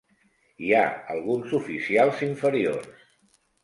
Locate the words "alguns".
1.17-1.55